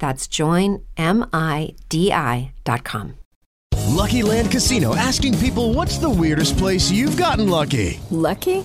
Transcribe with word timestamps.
That's 0.00 0.26
joinmidi.com. 0.26 0.88
Lucky 3.90 4.22
Land 4.22 4.50
Casino 4.50 4.96
asking 4.96 5.38
people 5.38 5.74
what's 5.74 5.98
the 5.98 6.08
weirdest 6.08 6.56
place 6.56 6.90
you've 6.90 7.16
gotten 7.16 7.48
lucky? 7.48 8.00
Lucky? 8.10 8.64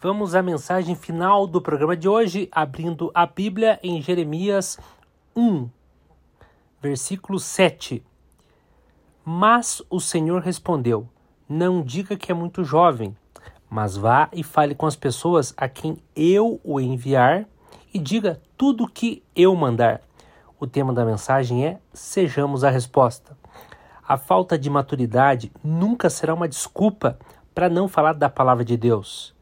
vamos 0.00 0.34
à 0.34 0.42
mensagem 0.42 0.94
final 0.94 1.46
do 1.46 1.60
programa 1.60 1.96
de 1.96 2.08
hoje, 2.08 2.48
abrindo 2.52 3.10
a 3.12 3.26
Bíblia 3.26 3.80
em 3.82 4.00
Jeremias 4.00 4.78
1, 5.34 5.68
versículo 6.80 7.38
7. 7.38 8.04
Mas 9.24 9.82
o 9.90 10.00
Senhor 10.00 10.40
respondeu: 10.40 11.08
Não 11.48 11.82
diga 11.82 12.16
que 12.16 12.30
é 12.30 12.34
muito 12.34 12.62
jovem, 12.62 13.16
mas 13.68 13.96
vá 13.96 14.28
e 14.32 14.44
fale 14.44 14.74
com 14.74 14.86
as 14.86 14.94
pessoas 14.94 15.52
a 15.56 15.68
quem 15.68 15.98
eu 16.14 16.60
o 16.62 16.78
enviar 16.78 17.46
e 17.92 17.98
diga 17.98 18.40
tudo 18.56 18.84
o 18.84 18.88
que 18.88 19.22
eu 19.34 19.54
mandar. 19.56 20.00
O 20.60 20.66
tema 20.66 20.92
da 20.92 21.04
mensagem 21.04 21.66
é 21.66 21.78
Sejamos 21.92 22.62
a 22.62 22.70
Resposta. 22.70 23.36
A 24.06 24.16
falta 24.16 24.58
de 24.58 24.70
maturidade 24.70 25.52
nunca 25.62 26.08
será 26.08 26.34
uma 26.34 26.48
desculpa 26.48 27.18
para 27.54 27.68
não 27.68 27.88
falar 27.88 28.14
da 28.14 28.28
palavra 28.28 28.64
de 28.64 28.76
Deus. 28.76 29.36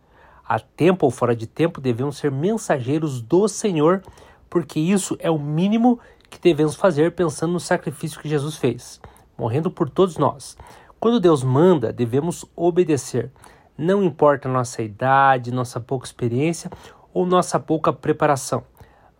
A 0.49 0.61
tempo 0.61 1.07
ou 1.07 1.11
fora 1.11 1.35
de 1.35 1.47
tempo 1.47 1.81
devemos 1.81 2.19
ser 2.19 2.31
mensageiros 2.31 3.21
do 3.21 3.49
Senhor, 3.49 4.03
porque 4.49 4.79
isso 4.79 5.17
é 5.19 5.29
o 5.31 5.39
mínimo 5.39 5.99
que 6.31 6.39
devemos 6.39 6.77
fazer 6.77 7.13
pensando 7.13 7.53
no 7.53 7.61
sacrifício 7.61 8.21
que 8.21 8.29
Jesus 8.29 8.57
fez, 8.57 9.01
morrendo 9.37 9.71
por 9.71 9.91
todos 9.91 10.17
nós. 10.17 10.57
Quando 11.01 11.19
Deus 11.19 11.43
manda, 11.43 11.93
devemos 11.93 12.45
obedecer. 12.55 13.31
Não 13.77 14.03
importa 14.03 14.49
nossa 14.49 14.83
idade, 14.83 15.53
nossa 15.53 15.81
pouca 15.81 16.07
experiência 16.07 16.71
ou 17.13 17.27
nossa 17.27 17.59
pouca 17.59 17.93
preparação. 17.93 18.63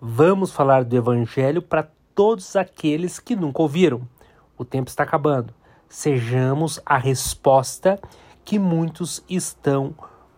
Vamos 0.01 0.53
falar 0.53 0.85
do 0.85 0.97
Evangelho 0.97 1.61
para 1.61 1.89
todos 2.15 2.55
aqueles 2.55 3.19
que 3.19 3.35
nunca 3.35 3.63
ouviram. 3.63 4.03
O 4.57 4.65
tempo 4.65 4.89
está 4.89 5.03
acabando. 5.03 5.53
Sejamos 5.89 6.81
a 6.87 6.97
resposta 6.97 8.01
que 8.45 8.59
muitos 8.59 9.25
estão 9.29 9.95